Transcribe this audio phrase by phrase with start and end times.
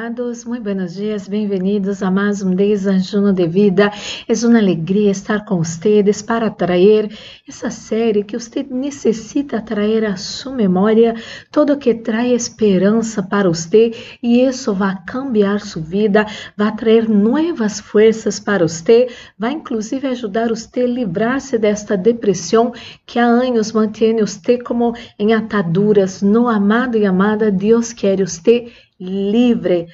[0.00, 3.92] Amados, muito buenos dias, bem-vindos a mais um Desajuno de Vida.
[4.26, 7.10] É uma alegria estar com vocês para trazer
[7.46, 11.14] essa série que você necessita trazer à sua memória,
[11.52, 13.90] todo que traz esperança para você
[14.22, 16.24] e isso vai cambiar sua vida,
[16.56, 19.06] vai trazer novas forças para você,
[19.38, 22.72] vai inclusive ajudar você a livrar-se desta depressão
[23.04, 26.22] que há anos mantém você como em ataduras.
[26.22, 29.86] No amado e amada, Deus quer você livre,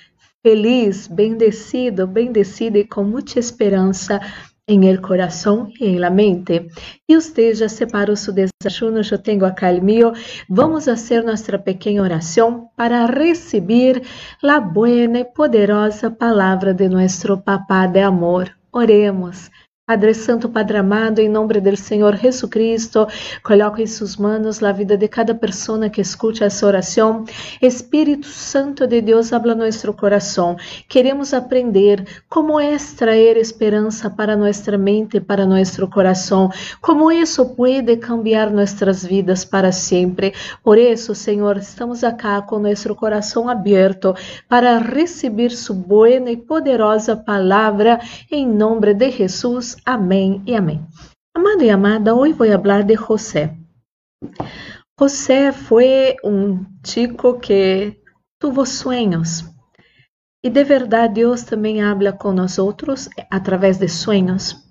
[0.42, 4.20] feliz, bendecido, bendecida e com muita esperança
[4.68, 6.68] em el coração e em la mente.
[7.08, 10.12] E você já separou seu desayuno, eu tenho acá el mío.
[10.48, 14.02] Vamos fazer nossa pequena oração para receber
[14.42, 18.50] a boa e poderosa palavra de nosso Papá de amor.
[18.72, 19.50] Oremos.
[19.88, 23.06] Padre Santo, Padre amado, em nome do Senhor Jesus Cristo,
[23.40, 27.24] coloco em suas mãos a vida de cada pessoa que escute essa oração.
[27.62, 30.56] Espírito Santo de Deus, habla nosso coração.
[30.88, 36.50] Queremos aprender como extrair esperança para nossa mente, para nosso coração,
[36.82, 40.34] como isso pode cambiar nossas vidas para sempre.
[40.64, 44.16] Por isso, Senhor, estamos acá com nosso coração aberto
[44.48, 48.00] para receber sua boa e poderosa palavra
[48.32, 49.75] em nome de Jesus.
[49.84, 50.86] Amém e amém.
[51.34, 53.56] Amado e amada, hoje vou falar de José.
[54.98, 58.00] José foi um chico que
[58.40, 59.44] tuvo sonhos.
[60.42, 64.65] E de verdade, Deus também habla com nós outros através de sonhos.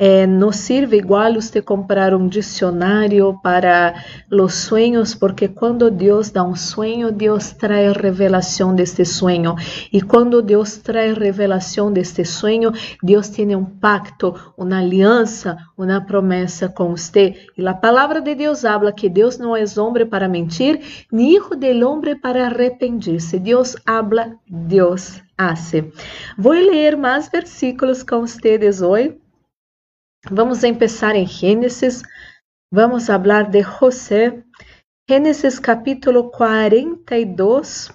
[0.00, 3.96] É, não serve igual você comprar um dicionário para
[4.30, 9.56] os sonhos, porque quando Deus dá um sonho, Deus traz revelação deste sonho.
[9.92, 12.70] E quando Deus traz revelação deste sonho,
[13.02, 17.34] Deus tem um pacto, uma aliança, uma promessa com você.
[17.56, 21.56] E a palavra de Deus habla que Deus não é homem para mentir, nem hijo
[21.56, 23.36] del hombre para arrepentir-se.
[23.40, 25.92] Deus habla, Deus hace.
[26.38, 29.18] Vou ler mais versículos com vocês hoje
[30.26, 32.02] Vamos começar em Gênesis.
[32.72, 34.42] Vamos falar de José.
[35.08, 37.88] Gênesis capítulo 42.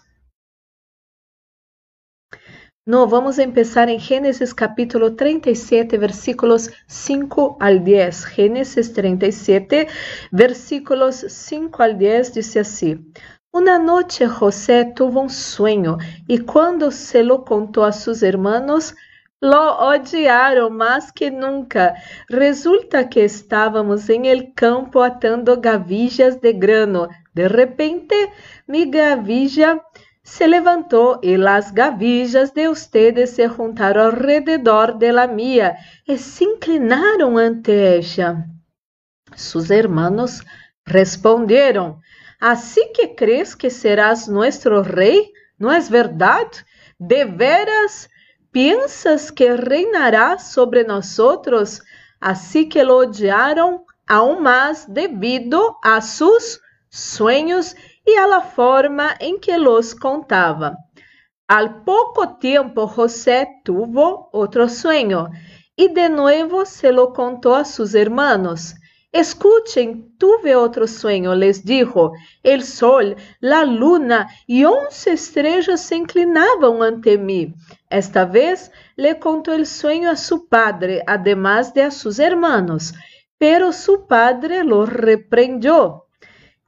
[2.87, 8.25] Não, vamos começar em Gênesis capítulo 37, versículos 5 al 10.
[8.33, 9.87] Gênesis 37,
[10.31, 13.05] versículos 5 al 10 diz assim:
[13.53, 15.97] Uma noite José tuvo um sonho
[16.27, 18.93] e quando se lo contou a seus hermanos,
[19.43, 21.93] Lo odiaram mais que nunca.
[22.29, 27.09] Resulta que estávamos em el campo atando gavillas de grano.
[27.33, 28.15] De repente,
[28.65, 29.81] mi gavilla
[30.23, 35.75] se levantou e las gavillas de ustedes se juntaram alrededor de la mía
[36.07, 38.45] e se inclinaram ante ella.
[39.35, 40.41] Sus hermanos
[40.87, 41.99] responderam:
[42.39, 45.33] Assim que crees que serás nuestro rei?
[45.59, 46.65] Não é verdade?
[46.97, 47.25] De
[48.53, 51.81] veras ¿Piensas que reinará sobre nosotros?
[52.19, 56.01] Así que lo odiaron aún más debido a
[56.89, 57.75] sueños
[58.05, 60.77] y a la forma en que los contaba.
[61.47, 65.29] Al poco tiempo José tuvo otro sueño
[65.75, 68.75] y de nuevo se lo contó a sus hermanos.
[69.13, 72.13] Escuchen, tuve otro sueño, les dijo.
[72.41, 77.53] El sol, la luna y once estrellas se inclinaban ante mí.
[77.91, 82.95] Esta vez le contó el sueño a su padre, además de a sus hermanos.
[83.37, 86.07] Pero su padre lo reprendió.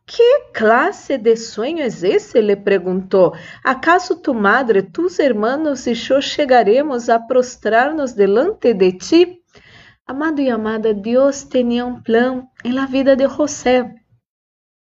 [0.06, 2.44] ¿Qué clase de sueño es ese?
[2.44, 3.34] le preguntou.
[3.64, 9.42] ¿Acaso tu madre, tus hermanos y yo llegaremos a prostrarnos delante de ti?
[10.08, 13.92] Amado e amada, Deus tinha um plano na vida de José.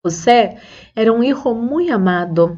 [0.04, 0.58] José
[0.96, 2.58] era um hijo muito amado,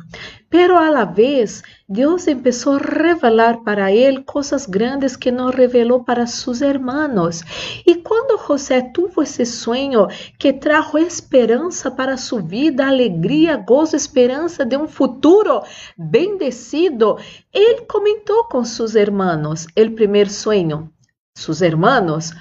[0.50, 6.06] pero a la vez Deus começou a revelar para ele coisas grandes que não revelou
[6.06, 7.42] para seus hermanos.
[7.86, 10.08] E quando José tuvo esse sonho
[10.40, 15.62] que trajo esperança para sua vida, alegria, gozo, esperança de um futuro
[15.98, 17.18] bendecido,
[17.52, 20.90] ele comentou com seus hermanos o primeiro sonho.
[21.36, 22.32] Seus hermanos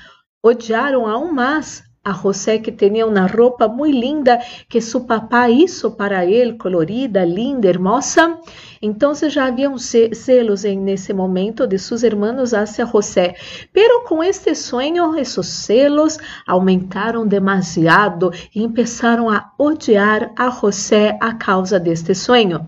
[0.43, 5.93] odiaram aún más a José que tinha uma roupa muito linda que seu papá hizo
[5.93, 8.39] para ele, colorida, linda, hermosa.
[8.81, 13.37] Então já haviam celos nesse momento de seus irmãos hacia José.
[13.73, 21.35] Pero com este sonho, esses celos aumentaram demasiado e começaram a odiar a José a
[21.35, 22.67] causa deste sonho.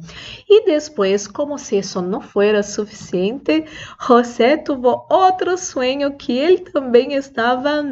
[0.48, 3.64] E depois, como se isso não fosse suficiente,
[4.00, 7.82] José teve outro sonho que ele também estava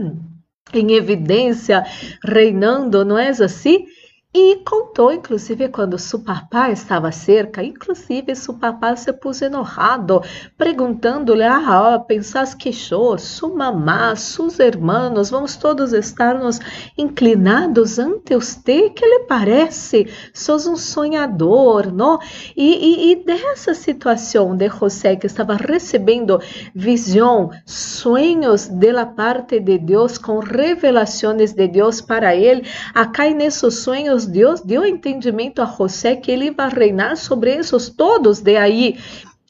[0.79, 1.85] em evidência,
[2.25, 3.87] reinando, não é assim?
[4.35, 10.23] E contou, inclusive, quando seu papá estava cerca, inclusive seu papá se pôs enojado,
[10.57, 16.59] perguntando-lhe, ah, pensas que eu, sua mamá, seus irmãos, vamos todos estarmos
[16.97, 18.89] inclinados ante você?
[18.89, 20.09] Que lhe parece?
[20.33, 22.19] Sos um sonhador, não?
[22.57, 26.41] E, e, e dessa situação de José, que estava recebendo
[26.75, 34.22] visão, sonhos da parte de Deus, com revelações de Deus para ele, acá nesses sonhos,
[34.27, 38.99] Deus deu entendimento a José que ele vai reinar sobre esses todos de aí.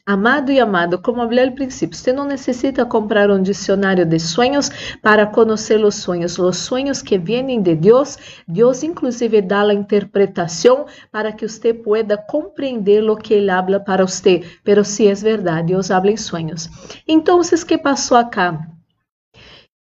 [0.05, 4.69] Amado e amado, como falei ao princípio, você não necessita comprar um dicionário de sonhos
[5.01, 6.37] para conhecer os sonhos.
[6.37, 12.17] Os sonhos que vêm de Deus, Deus inclusive dá a interpretação para que você pueda
[12.17, 14.43] compreender o que Ele habla para você.
[14.61, 16.69] Pero se é verdade, Deus habla em sonhos.
[17.07, 18.72] Então, o que passou acá?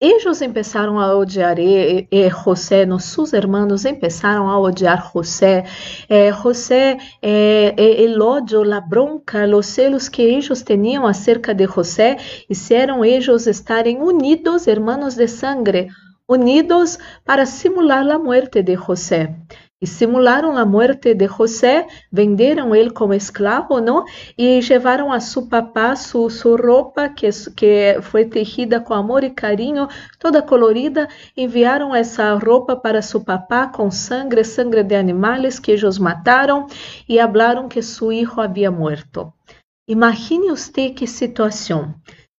[0.01, 5.66] Ellos empezaron a odiar eh, eh, José, sus hermanos empezaron a odiar José.
[6.07, 11.68] Eh, José, eh, eh, el odio, la bronca, los celos que ellos tenían acerca de
[11.68, 12.16] José
[12.48, 15.90] hicieron ellos estarem unidos, hermanos de sangre,
[16.28, 19.36] unidos para simular la muerte de José
[19.81, 24.04] e simularam a morte de José, venderam ele como escravo, não?
[24.38, 29.88] E levaram a seu papá sua, roupa, que, que foi tejida com amor e carinho,
[30.20, 35.98] toda colorida, enviaram essa roupa para seu papá com sangue, sangue de animais que eles
[35.98, 36.68] mataram,
[37.08, 39.32] e falaram que seu filho havia morto.
[39.88, 41.96] Imagine você que situação.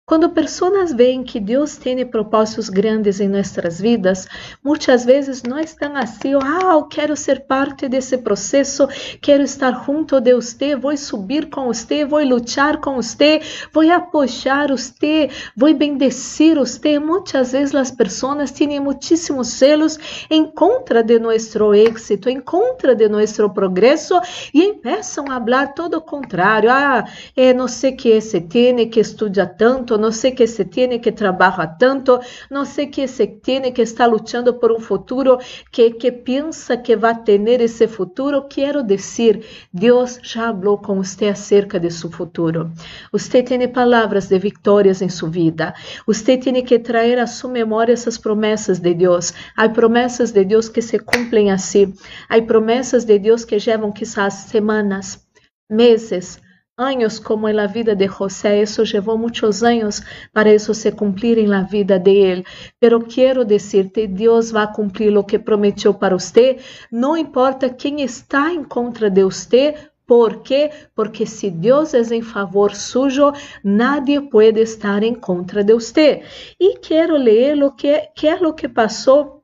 [0.10, 4.28] Quando pessoas veem que Deus tem propósitos grandes em nossas vidas,
[4.64, 8.88] muitas vezes não estão assim, ah, eu quero ser parte desse processo,
[9.22, 13.40] quero estar junto de você, vou subir com você, vou lutar com você,
[13.72, 16.98] vou apoiar você, vou bendecir você.
[16.98, 23.08] Muitas vezes as pessoas têm muitíssimos celos em contra de nosso êxito, em contra de
[23.08, 24.20] nosso progresso
[24.52, 26.72] e começam a falar todo o contrário.
[26.72, 27.06] Ah,
[27.38, 31.12] eh, não sei que se tem que estudar tanto, não sei que se tem que
[31.12, 32.20] trabalhar tanto,
[32.50, 35.38] não sei que se tem que estar lutando por um futuro
[35.72, 38.48] que, que pensa que vai ter esse futuro.
[38.48, 42.72] Quero dizer, Deus já falou com você acerca de seu futuro.
[43.12, 45.74] Você tem palavras de vitórias em sua vida.
[46.06, 49.34] Você tem que trazer a sua memória essas promessas de Deus.
[49.56, 51.94] Há promessas de Deus que se cumprem assim.
[52.28, 55.26] Há promessas de Deus que levam quizás semanas,
[55.70, 56.40] meses,
[56.80, 60.02] anos como en vida de José, eso llevó muchos años
[60.34, 62.46] para eso se cumplir en la vida de él.
[62.80, 66.58] Pero quiero decirte, Dios va a cumplir lo que prometió para usted,
[66.90, 70.72] no importa quién está en contra de usted, ¿Por qué?
[70.96, 76.24] Porque si Dios es en favor suyo, nadie puede estar en contra de usted.
[76.58, 79.40] Y quiero leer lo que, qué es lo que pasó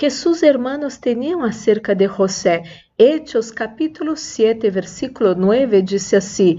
[0.00, 2.62] que sus hermanos tenían acerca de José.
[3.02, 6.58] Hechos capítulo 7, versículo 9 dice así,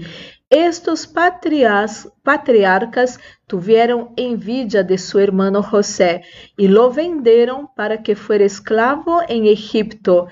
[0.50, 6.24] estos patriarcas tuvieron envidia de su hermano José
[6.56, 10.26] y lo vendieron para que fuera esclavo en Egipto,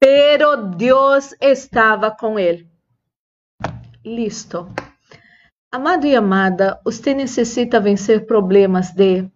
[0.00, 2.68] pero Dios estava com ele.
[4.02, 4.68] Listo.
[5.70, 9.30] Amado e amada, você necessita vencer problemas de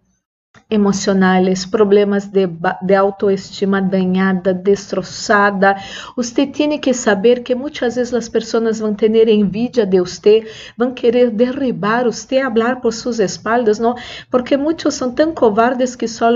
[0.69, 2.49] emocionais, problemas de,
[2.83, 5.77] de autoestima dañada, destroçada.
[6.17, 10.47] Você tem que saber que muitas vezes as pessoas vão ter envidia de você,
[10.77, 13.95] vão querer derribar você, falar por suas espaldas, não?
[14.31, 16.27] Porque muitos são tão covardes que só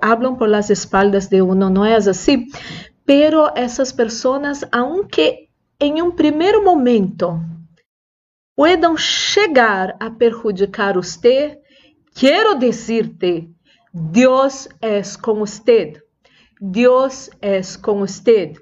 [0.00, 2.46] hablam por las espaldas de uno, não é assim?
[3.04, 5.48] Pero essas pessoas, aunque
[5.80, 7.40] em um primeiro momento
[8.56, 11.58] puedan chegar a perjudicar você,
[12.18, 13.48] quero dizer-te
[13.92, 16.02] Dios es con usted.
[16.60, 18.56] Dios es con usted.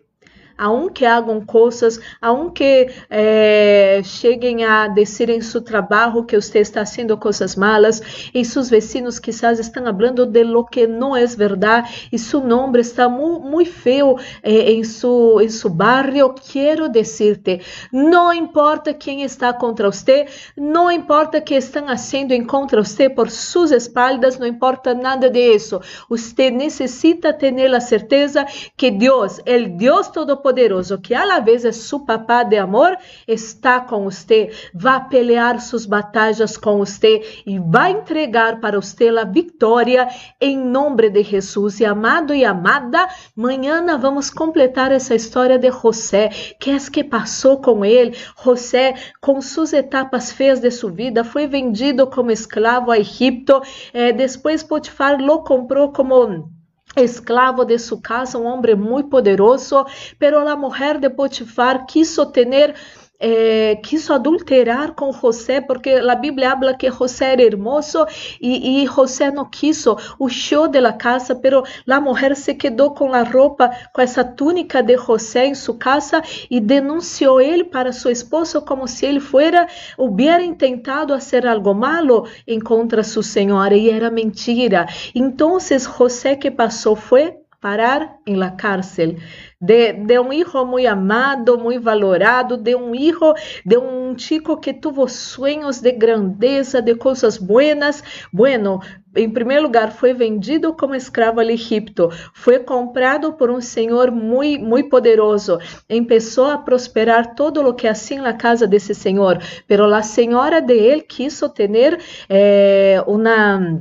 [0.57, 7.17] Aunque hagam coisas, aunque eh, cheguem a dizer em seu trabalho que você está fazendo
[7.17, 12.19] coisas malas, e seus vecinos quizás estão falando de lo que não é verdade, e
[12.19, 17.61] seu nome está muito, feio eh, em, seu, em seu barrio, quero dizer-te,
[17.93, 23.31] não importa quem está contra você, não importa que estão fazendo em contra você por
[23.31, 25.81] suas espaldas, não importa nada disso.
[26.09, 28.47] Você necessita ter a certeza
[28.77, 32.97] que Deus, o Deus todo poderoso que a la vez é su papá de amor,
[33.27, 39.25] está com você, vai pelear suas batalhas com você e vai entregar para você a
[39.25, 40.07] vitória
[40.41, 41.81] em nome de Jesus.
[41.81, 46.29] E amado e amada, amanhã vamos completar essa história de José,
[46.61, 48.17] que é que passou com ele.
[48.45, 53.61] José, com suas etapas feias de sua vida, foi vendido como escravo a Egipto.
[53.93, 56.56] Eh, depois Potifar lo comprou como
[56.97, 59.85] esclavo de sua casa, um homem muito poderoso,
[60.19, 62.75] pero a mulher de Potifar quiso ter
[63.19, 68.07] eh, quiso adulterar com José, porque a Bíblia habla que José era hermoso
[68.41, 69.97] e, José não quiso,
[70.29, 74.83] show de la casa, pero la mujer se quedou com a roupa, com essa túnica
[74.83, 79.67] de José em sua casa e denunciou ele para seu esposo como se ele fuera,
[79.97, 84.87] hubiera intentado fazer algo malo em contra sua senhora e era mentira.
[85.15, 89.17] Então, José que passou foi parar em la cárcel
[89.61, 93.35] de, de um hijo muito amado, muito valorado, de um hijo,
[93.65, 98.03] de um chico que tuvo sueños de grandeza, de coisas buenas.
[98.33, 98.81] Bueno,
[99.17, 104.63] em primeiro lugar, foi vendido como escravo ao Egipto, foi comprado por um senhor muito,
[104.63, 105.59] muito poderoso,
[105.89, 110.75] começou a prosperar todo o que assim na casa desse senhor, pero a senhora de
[110.75, 111.99] ele quiso ter
[112.29, 113.81] eh, uma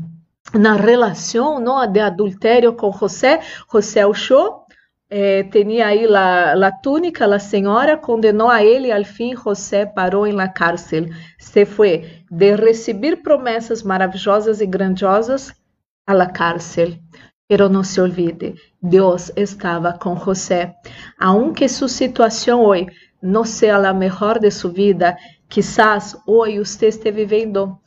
[0.53, 4.64] na relação não, de adultério com José, José achou
[5.17, 9.85] eh, tinha aí a, a túnica, a senhora condenou a ele e al fim José
[9.85, 11.05] parou em la cárcel.
[11.39, 15.53] Se foi de receber promessas maravilhosas e grandiosas
[16.05, 16.99] a la cárcel.
[17.47, 20.75] Pero não se olvide, Deus estava com José.
[21.17, 22.87] Aunque sua situação hoje
[23.21, 25.15] não seja a melhor de sua vida,
[25.47, 27.79] quizás hoje você esteja vivendo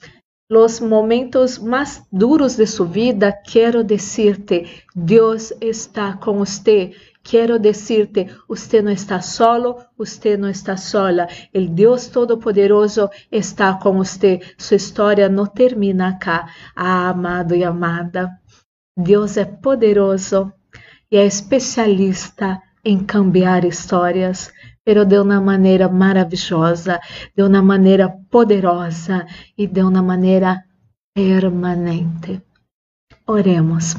[0.50, 6.92] los momentos más duros de su vida, quiero decirte, Dios está con usted.
[7.28, 11.28] Quiero decirte, usted no está solo, usted no está sola.
[11.52, 14.40] El Dios Todopoderoso está con usted.
[14.56, 16.46] Su historia no termina acá.
[16.74, 18.40] Ah, amado e amada,
[18.96, 20.52] Deus é poderoso
[21.10, 24.50] e é especialista em cambiar histórias
[24.88, 26.98] pero de uma maneira maravilhosa,
[27.36, 30.64] de uma maneira poderosa e de uma maneira
[31.14, 32.40] permanente.
[33.26, 33.96] Oremos.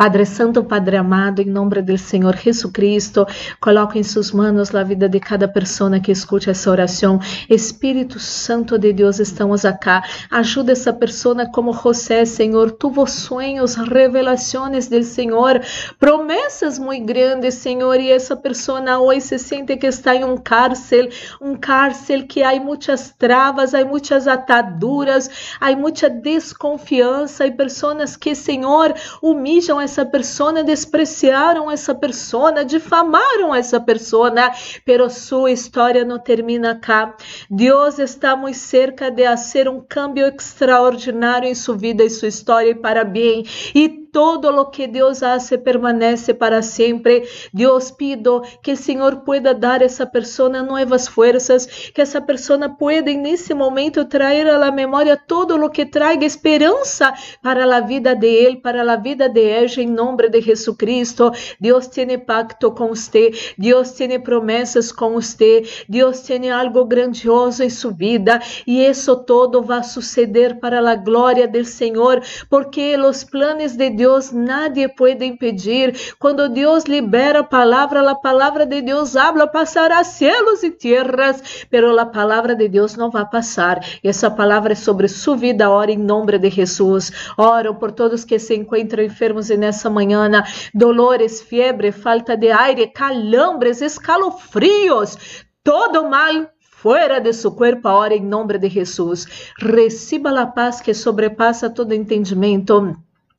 [0.00, 3.26] Padre Santo, Padre amado, em nome do Senhor Jesus Cristo,
[3.60, 7.20] coloco em suas mãos a vida de cada pessoa que escute essa oração.
[7.50, 10.02] Espírito Santo de Deus, estamos acá.
[10.30, 12.70] Ajuda essa pessoa como José, Senhor.
[12.70, 15.60] Tuvo sonhos, revelações do Senhor,
[15.98, 18.00] promessas muito grandes, Senhor.
[18.00, 21.10] E essa pessoa hoje se sente que está em um cárcel,
[21.42, 25.28] um cárcel que há muitas travas, há muitas ataduras,
[25.60, 33.80] há muita desconfiança e pessoas que, Senhor, humilham essa persona, despreciaram essa persona, difamaram essa
[33.80, 34.52] persona,
[34.84, 37.16] pero sua história não termina cá.
[37.50, 42.70] Deus está muito cerca de fazer um cambio extraordinário em sua vida e sua história
[42.70, 43.44] e para bem.
[43.74, 47.28] E todo lo que Deus hace permanece para sempre.
[47.52, 52.68] Deus pido que o Senhor pueda dar a essa pessoa novas forças, que essa pessoa
[52.68, 57.12] pueda nesse momento trazer à la memória todo lo que traga esperança
[57.42, 61.30] para a vida de ele, para a vida de ela, em nome de Jesus Cristo.
[61.60, 67.70] Deus tem pacto com você, Deus tem promessas com você, Deus tem algo grandioso em
[67.70, 73.72] sua vida e isso todo vai suceder para a glória do Senhor, porque os planos
[73.72, 76.14] de Deus nadie pode impedir.
[76.18, 81.98] Quando Deus libera a palavra, a palavra de Deus habla, passará céus e terras, pero
[82.00, 83.78] a palavra de Deus não vai passar.
[84.02, 85.68] E essa palavra é sobre sua vida.
[85.68, 87.12] Ora em nome de Jesus.
[87.36, 90.30] Oro por todos que se encontram enfermos nessa manhã,
[90.72, 98.24] dolores, febre, falta de aire, calambres, escalofrios, todo mal fora de seu corpo, ora em
[98.24, 99.52] nome de Jesus.
[99.58, 102.96] Receba a paz que sobrepassa todo entendimento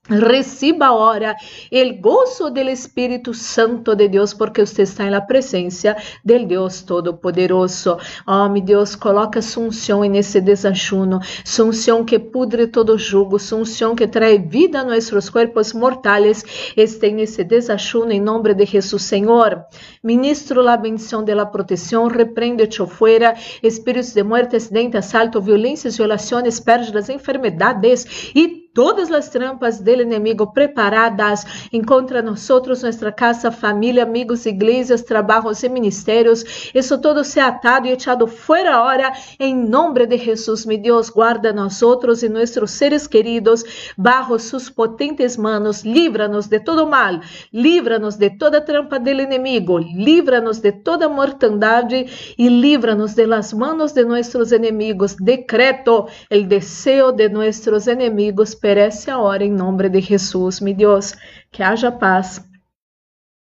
[0.10, 1.36] Reciba ahora
[1.70, 8.00] el gozo del Espíritu Santo de Deus, porque você está na presença del Deus Todo-Poderoso.
[8.26, 13.60] Oh, meu Deus, coloca sua unção nesse desajuno, sua unção que pudre todo jugo, sua
[13.60, 16.44] unção que trae vida a nossos corpos mortais.
[16.76, 19.64] Este nesse desajuno, em nome de Jesus, Senhor.
[20.04, 26.60] Ministro la bendição de la proteção, repreende-te fuera, espíritos de muerte, acidente, assalto, violências, violações,
[26.60, 31.46] pérdidas, enfermedades e todas as trampas do inimigo preparadas
[31.88, 36.72] contra nós, nossa casa, família, amigos, igrejas, trabalhos e ministérios.
[36.74, 41.52] Isso todo se atado e echado fora ahora, em nome de Jesus, meu Deus, guarda
[41.52, 41.82] nós
[42.24, 43.64] e nossos seres queridos,
[43.98, 47.20] bajo suas potentes manos, livra-nos de todo mal,
[47.54, 53.92] livra-nos de toda trampa do inimigo, livra-nos de toda mortandade e livra-nos de las manos
[53.92, 55.16] de nossos inimigos.
[55.16, 61.16] Decreto el deseo de nossos inimigos perece agora em nome de Jesus, meu Deus,
[61.52, 62.42] que haja paz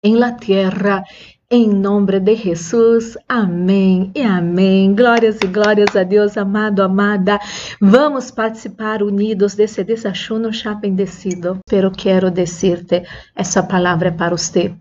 [0.03, 1.05] em la tierra
[1.53, 4.95] Em nome de Jesus, amém e amém.
[4.95, 7.41] Glórias e glórias a Deus, amado, amada.
[7.81, 11.59] Vamos participar unidos desse desayuno já bendecido.
[11.69, 13.03] Pero quero dizer-te,
[13.35, 14.73] essa palavra é para você.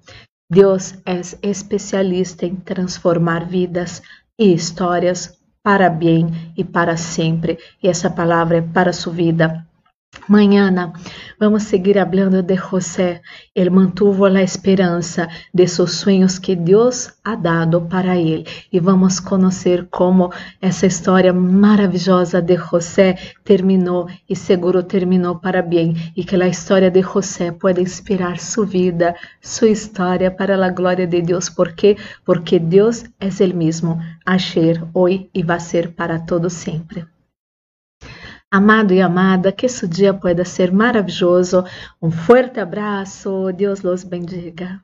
[0.47, 4.03] Deus é especialista em transformar vidas
[4.37, 7.57] e histórias para bem e para sempre.
[7.81, 9.68] E essa palavra é para sua vida.
[10.29, 10.93] Mañana
[11.39, 13.23] vamos seguir hablando de José.
[13.55, 18.45] Ele mantuvo a esperança de seus sonhos que Deus ha dado para ele.
[18.71, 25.95] E vamos conhecer como essa história maravilhosa de José terminou e seguro terminou para bem.
[26.15, 31.07] E que a história de José pode inspirar sua vida, sua história para a glória
[31.07, 31.49] de Deus.
[31.49, 31.97] ¿Por quê?
[32.23, 37.07] Porque Deus é o mesmo, ayer, hoje e vai ser para todo sempre.
[38.51, 41.63] Amado e amada, que esse dia pueda ser maravilhoso.
[42.01, 43.51] Um forte abraço.
[43.53, 44.83] Deus los bendiga.